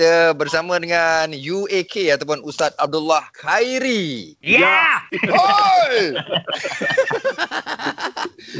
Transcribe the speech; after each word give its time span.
kita 0.00 0.32
bersama 0.32 0.80
dengan 0.80 1.28
UAK 1.28 2.16
ataupun 2.16 2.40
Ustaz 2.40 2.72
Abdullah 2.80 3.20
Khairi. 3.36 4.32
Ya. 4.40 5.04
Oi! 5.12 6.16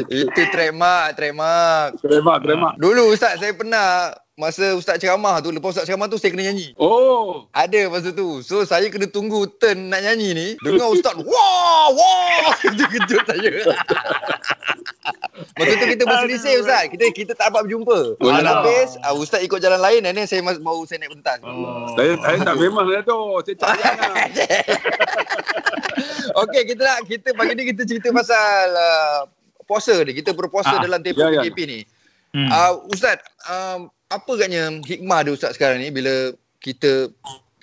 Itu 0.21 0.43
trademark, 0.53 1.17
trademark. 1.17 1.97
Terima, 2.05 2.37
terima. 2.45 2.69
Dulu 2.77 3.17
Ustaz 3.17 3.41
saya 3.41 3.57
pernah 3.57 4.13
masa 4.37 4.77
Ustaz 4.77 5.01
ceramah 5.01 5.41
tu, 5.41 5.49
lepas 5.49 5.73
Ustaz 5.73 5.89
ceramah 5.89 6.13
tu 6.13 6.21
saya 6.21 6.37
kena 6.37 6.53
nyanyi. 6.53 6.77
Oh, 6.77 7.49
Ada 7.57 7.89
masa 7.89 8.13
tu. 8.13 8.45
So 8.45 8.69
saya 8.69 8.93
kena 8.93 9.09
tunggu 9.09 9.49
turn 9.57 9.89
nak 9.89 10.05
nyanyi 10.05 10.37
ni. 10.37 10.49
Dengar 10.61 10.93
Ustaz, 10.93 11.17
wah, 11.25 11.89
wah. 11.89 12.53
Kejut-kejut 12.69 13.25
saya. 13.25 13.65
Masa 15.61 15.75
tu 15.75 15.87
kita 15.87 16.05
berselisih 16.05 16.55
Ustaz. 16.59 16.83
Kita 16.89 17.05
kita 17.11 17.33
tak 17.35 17.53
dapat 17.53 17.69
berjumpa. 17.69 17.99
Oh, 18.17 18.27
Alah. 18.27 18.41
ya. 18.41 18.53
Habis 18.57 18.91
uh, 18.99 19.15
Ustaz 19.15 19.41
ikut 19.41 19.59
jalan 19.59 19.77
lain 19.77 20.01
dan 20.01 20.17
saya 20.25 20.41
mas- 20.41 20.57
baru 20.59 20.83
saya 20.85 20.99
naik 20.99 21.13
pentas. 21.15 21.39
Oh. 21.43 21.93
saya 21.93 22.17
saya 22.19 22.37
tak 22.41 22.57
memang 22.57 22.87
lah 22.87 23.03
tu. 23.03 23.19
Saya 23.43 23.57
cari 23.59 23.79
lah. 23.79 23.95
Okey, 26.41 26.63
kita 26.67 26.83
nak 26.83 26.99
kita 27.05 27.29
pagi 27.33 27.53
ni 27.53 27.65
kita 27.67 27.83
cerita 27.85 28.09
pasal 28.11 28.67
uh, 28.71 29.21
puasa 29.65 30.01
ni. 30.01 30.13
Kita 30.15 30.33
berpuasa 30.33 30.73
Ah, 30.73 30.81
dalam 30.81 30.99
tempoh 30.99 31.23
ya, 31.23 31.37
ya. 31.37 31.43
PKP 31.43 31.59
ni. 31.67 31.79
Hmm. 32.31 32.47
Uh, 32.47 32.73
Ustaz, 32.89 33.19
um, 33.45 33.91
apa 34.07 34.31
agaknya 34.33 34.71
hikmah 34.81 35.21
dia 35.23 35.33
Ustaz 35.35 35.55
sekarang 35.55 35.79
ni 35.79 35.91
bila 35.91 36.31
kita 36.57 37.11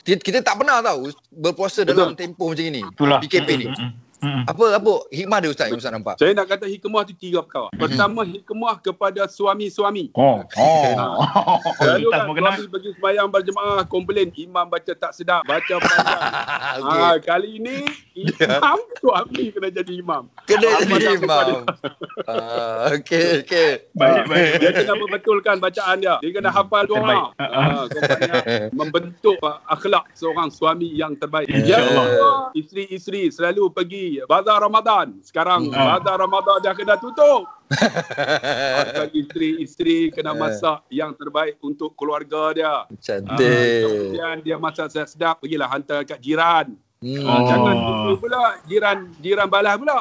kita, 0.01 0.19
kita 0.21 0.39
tak 0.39 0.55
pernah 0.55 0.79
tahu 0.79 1.11
berpuasa 1.29 1.83
Betul. 1.83 1.91
dalam 1.93 2.13
tempoh 2.13 2.51
macam 2.51 2.63
ni. 2.63 2.79
Itulah. 2.81 3.19
PKP 3.19 3.49
ni. 3.57 3.67
Hmm, 3.67 3.91
hmm, 4.21 4.29
hmm. 4.29 4.43
Apa 4.49 4.63
apa 4.81 4.91
hikmah 5.13 5.37
dia 5.43 5.49
Ustaz 5.53 5.67
yang 5.69 5.79
Ustaz 5.79 5.93
nampak? 5.93 6.15
Saya 6.17 6.31
nak 6.33 6.47
kata 6.49 6.65
hikmah 6.65 7.01
tu 7.05 7.13
tiga 7.13 7.45
perkara. 7.45 7.69
Pertama, 7.75 8.21
hikmah 8.25 8.75
kepada 8.81 9.25
suami-suami. 9.29 10.09
Oh. 10.17 10.41
Oh. 10.57 11.59
Kan 11.77 12.25
mau 12.25 12.33
kenal. 12.33 12.57
suami 12.57 12.65
pergi 12.71 12.89
sembahyang 12.97 13.27
berjemaah 13.29 13.81
komplain 13.85 14.29
imam 14.33 14.65
baca 14.65 14.93
tak 14.93 15.11
sedap, 15.13 15.45
baca 15.45 15.75
panjang. 15.83 16.21
Okey. 16.81 17.01
Ah, 17.01 17.15
kali 17.21 17.49
ini 17.61 17.77
imam 18.25 18.79
suami 18.97 19.43
kena 19.53 19.69
jadi 19.69 19.93
imam. 19.99 20.23
Kena 20.45 20.69
jadi 20.85 21.05
imam. 21.17 21.47
Ah, 22.27 22.91
okey 22.97 23.45
okey. 23.45 23.87
Baik, 23.95 24.27
baik. 24.27 24.51
Dia 24.59 24.71
kena 24.75 24.93
membetulkan 24.99 25.63
bacaan 25.63 26.03
dia. 26.03 26.19
Dia 26.19 26.31
kena 26.33 26.51
hafal 26.51 26.83
doa. 26.83 27.31
Ah, 27.39 27.87
kompanya 27.87 28.41
membentuk 28.75 29.39
ah, 29.45 29.63
akhlak 29.71 30.11
seorang 30.11 30.51
suami 30.51 30.91
yang 30.91 31.15
terbaik. 31.15 31.47
InsyaAllah. 31.47 32.51
Isteri-isteri 32.51 33.31
selalu 33.31 33.71
pergi 33.71 34.06
bazar 34.23 34.59
Ramadan. 34.59 35.19
Sekarang 35.21 35.67
Ah. 35.69 35.95
bazar 35.95 36.15
Ramadan 36.17 36.55
dah 36.59 36.71
kena 36.71 36.95
tutup. 36.95 37.45
Maka 38.77 39.03
isteri-isteri 39.11 40.09
kena 40.09 40.33
masak 40.33 40.81
yang 40.87 41.11
terbaik 41.11 41.59
untuk 41.59 41.91
keluarga 41.93 42.51
dia. 42.51 42.73
Cantik. 42.97 43.83
kemudian 43.83 44.35
dia 44.41 44.55
masak 44.55 44.87
sedap-sedap, 44.87 45.37
pergilah 45.37 45.67
hantar 45.67 46.01
kat 46.01 46.17
jiran. 46.17 46.73
Hmm. 46.97 47.23
Ah, 47.23 47.35
Oh. 47.35 47.39
Jangan 47.45 47.75
tunggu 47.77 48.11
pula 48.17 48.41
jiran 48.65 48.97
jiran 49.19 49.47
balas 49.47 49.75
pula. 49.75 49.97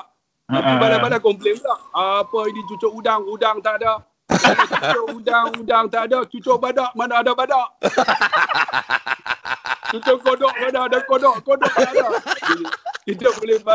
Nanti 0.47 0.69
Ah, 0.69 0.79
balas-balas 0.79 1.21
komplain 1.21 1.55
pula. 1.59 1.75
Apa 2.23 2.39
ini 2.47 2.61
cucuk 2.65 2.93
udang, 2.95 3.21
udang 3.27 3.57
tak 3.61 3.83
ada. 3.83 3.93
cucuk 4.27 5.05
udang, 5.17 5.47
udang 5.59 5.85
tak 5.87 6.03
ada. 6.07 6.19
Cucuk 6.25 6.57
badak, 6.57 6.91
mana 6.95 7.21
ada 7.21 7.33
badak. 7.33 7.67
cucuk 9.91 10.19
kodok, 10.23 10.53
mana 10.57 10.79
ada 10.87 10.99
kodok. 11.03 11.35
Kodok 11.43 11.73
tak 11.73 11.91
ada. 11.95 12.07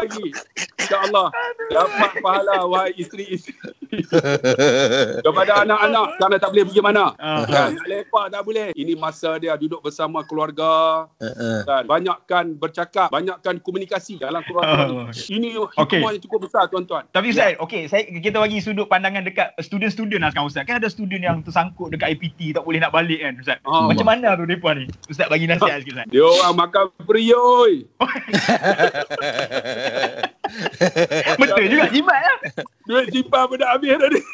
Bagi. 0.02 0.34
InsyaAllah. 0.82 1.30
Dapat 1.70 2.12
pahala, 2.26 2.66
wahai 2.66 2.98
isteri-isteri. 2.98 3.71
Kepada 5.26 5.68
anak-anak, 5.68 6.08
kerana 6.18 6.36
tak 6.40 6.50
boleh 6.56 6.66
pergi 6.72 6.82
mana. 6.82 7.06
Ah. 7.20 7.44
Kan? 7.44 7.76
Nak 7.76 7.88
lepak 7.88 8.26
tak 8.32 8.42
boleh. 8.48 8.68
Ini 8.76 8.94
masa 8.96 9.36
dia 9.38 9.56
duduk 9.60 9.84
bersama 9.84 10.24
keluarga. 10.24 11.06
Kan? 11.68 11.84
Banyakkan 11.88 12.56
bercakap, 12.56 13.12
banyakkan 13.12 13.60
komunikasi 13.60 14.18
dalam 14.20 14.42
keluarga. 14.48 14.88
Oh. 14.88 15.08
Ini 15.12 15.56
hikmah 15.56 16.12
yang 16.16 16.24
cukup 16.24 16.48
besar 16.48 16.68
tuan-tuan. 16.72 17.04
Tapi 17.12 17.36
Ustaz, 17.36 17.60
okey, 17.60 17.88
saya 17.92 18.08
kita 18.08 18.40
bagi 18.40 18.64
sudut 18.64 18.88
pandangan 18.88 19.24
dekat 19.28 19.52
student-student 19.60 20.22
lah 20.24 20.32
sekarang 20.32 20.50
Ustaz. 20.50 20.64
Kan 20.68 20.80
ada 20.80 20.90
student 20.90 21.22
yang 21.24 21.38
tersangkut 21.44 21.92
dekat 21.92 22.16
IPT 22.18 22.56
tak 22.56 22.64
boleh 22.64 22.80
nak 22.80 22.92
balik 22.96 23.20
kan 23.20 23.34
Ustaz. 23.40 23.58
Ah, 23.68 23.88
Macam 23.88 24.08
mana 24.08 24.36
tu 24.40 24.46
depa 24.48 24.74
ni? 24.76 24.88
Ustaz 25.12 25.28
bagi 25.28 25.46
nasihat 25.48 25.84
sikit 25.84 25.94
Ustaz. 26.00 26.08
Dia 26.12 26.24
orang 26.24 26.56
makan 26.56 26.86
free 27.04 27.32
oi. 27.34 27.86
Betul 31.42 31.66
juga 31.72 31.86
jimat 31.92 32.20
lah. 32.20 32.38
Duit 32.92 33.08
simpan 33.08 33.48
pun 33.48 33.56
dah 33.56 33.72
habis 33.72 33.96
tadi. 33.96 34.20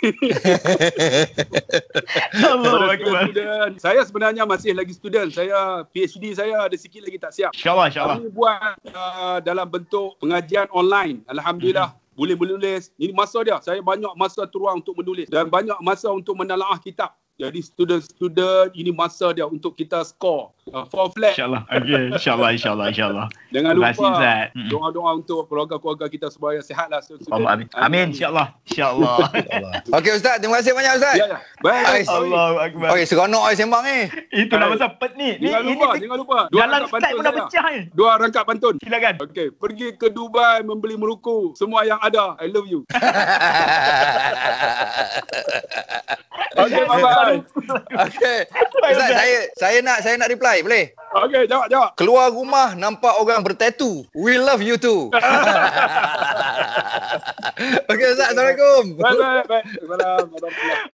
Allah 2.42 2.74
Pada 2.74 2.90
Akbar. 2.90 3.30
student, 3.30 3.72
saya 3.78 4.02
sebenarnya 4.02 4.50
masih 4.50 4.74
lagi 4.74 4.98
student. 4.98 5.30
Saya 5.30 5.86
PhD 5.94 6.34
saya 6.34 6.66
ada 6.66 6.74
sikit 6.74 7.06
lagi 7.06 7.22
tak 7.22 7.38
siap. 7.38 7.54
InsyaAllah, 7.54 7.94
insyaAllah. 7.94 8.18
Kami 8.18 8.34
buat 8.34 8.82
uh, 8.98 9.38
dalam 9.46 9.70
bentuk 9.70 10.18
pengajian 10.18 10.66
online. 10.74 11.22
Alhamdulillah. 11.30 11.94
Boleh 12.18 12.34
menulis. 12.34 12.90
Ini 12.98 13.14
masa 13.14 13.46
dia. 13.46 13.62
Saya 13.62 13.78
banyak 13.78 14.18
masa 14.18 14.50
terluang 14.50 14.82
untuk 14.82 14.98
menulis. 14.98 15.30
Dan 15.30 15.54
banyak 15.54 15.78
masa 15.86 16.10
untuk 16.10 16.34
menelaah 16.34 16.82
kitab. 16.82 17.14
Jadi 17.38 17.62
student-student 17.62 18.74
ini 18.74 18.90
masa 18.90 19.30
dia 19.30 19.46
untuk 19.46 19.78
kita 19.78 20.02
score. 20.02 20.50
Uh, 20.68 20.84
for 20.90 21.08
flat. 21.14 21.38
InsyaAllah. 21.38 21.64
Okey, 21.70 22.18
insyaAllah, 22.18 22.50
insyaAllah, 22.58 22.86
insyaAllah. 22.92 23.28
Jangan 23.56 23.72
Terima 23.78 23.88
kasih, 23.88 24.04
lupa 24.04 24.36
doa-doa 24.68 25.12
untuk 25.16 25.40
keluarga-keluarga 25.48 26.06
kita 26.12 26.28
supaya 26.34 26.60
sihatlah 26.60 27.00
student. 27.00 27.30
Allah, 27.32 27.56
amin. 27.56 27.66
Amin, 27.78 28.06
insyaAllah. 28.12 28.52
InsyaAllah. 28.68 29.18
Okey 30.02 30.12
Ustaz, 30.18 30.42
terima 30.42 30.60
kasih 30.60 30.74
banyak 30.76 30.94
Ustaz. 30.98 31.16
Ya, 31.16 31.26
ya. 31.30 31.38
Baik. 31.62 31.86
Ais. 31.88 32.08
Allahu 32.10 32.56
Akbar. 32.58 32.90
Okey, 32.98 33.06
seronok 33.06 33.44
ai 33.48 33.56
sembang 33.56 33.84
ni. 33.86 34.00
Itu 34.34 34.54
nama 34.58 34.76
siapa 34.76 35.06
ni? 35.14 35.30
Ni 35.40 35.48
Jangan 35.48 35.66
lupa, 35.70 35.88
ini 35.94 36.02
jangan 36.04 36.20
lupa. 36.20 36.40
Dua 36.50 36.64
dalam 36.66 36.82
Skype 36.84 36.94
pantun 36.98 37.14
pun 37.14 37.22
dah 37.22 37.32
saya. 37.32 37.42
pecah 37.46 37.66
ni. 37.70 37.80
Dua 37.94 38.12
rangkap 38.18 38.44
pantun. 38.50 38.76
Silakan. 38.82 39.14
Okey, 39.24 39.48
pergi 39.54 39.88
ke 39.94 40.10
Dubai 40.10 40.66
membeli 40.66 40.98
meruku. 40.98 41.54
Semua 41.54 41.86
yang 41.86 42.02
ada. 42.02 42.34
I 42.42 42.50
love 42.50 42.66
you. 42.66 42.82
Okey, 46.58 46.82
bye-bye. 46.90 47.38
Okey. 48.10 48.40
Ustaz, 48.90 49.10
saya 49.14 49.38
saya 49.54 49.78
nak 49.86 49.98
saya 50.02 50.18
nak 50.18 50.34
reply, 50.34 50.66
boleh? 50.66 50.90
Okey, 51.26 51.46
jawab, 51.46 51.70
jawab. 51.70 51.90
Keluar 51.94 52.34
rumah 52.34 52.74
nampak 52.74 53.14
orang 53.22 53.46
bertatu. 53.46 54.02
We 54.18 54.42
love 54.42 54.66
you 54.66 54.82
too. 54.82 55.10
Okey 57.90 58.06
Ustaz, 58.14 58.34
Assalamualaikum. 58.34 58.84
Bye-bye. 58.98 59.46
Bye. 59.46 59.64
Assalamualaikum. 59.66 60.78